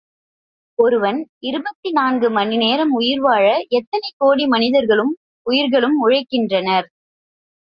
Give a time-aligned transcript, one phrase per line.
[0.79, 1.19] ஒருவன்
[1.39, 3.45] இருபத்து நான்கு மணி நேரம் உயிர் வாழ
[3.71, 5.13] எத்தனை கோடி மனிதர்களும்
[5.47, 6.87] உயிர்களும் உழைக்கின்றனர்.